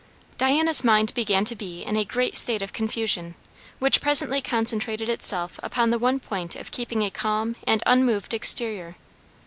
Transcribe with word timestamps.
Diana's 0.39 0.83
mind 0.83 1.13
began 1.13 1.45
to 1.45 1.55
be 1.55 1.83
in 1.83 1.95
a 1.95 2.03
great 2.03 2.35
state 2.35 2.63
of 2.63 2.73
confusion, 2.73 3.35
which 3.77 4.01
presently 4.01 4.41
concentred 4.41 4.99
itself 5.01 5.59
upon 5.61 5.91
the 5.91 5.99
one 5.99 6.19
point 6.19 6.55
of 6.55 6.71
keeping 6.71 7.03
a 7.03 7.11
calm 7.11 7.55
and 7.67 7.83
unmoved 7.85 8.33
exterior. 8.33 8.95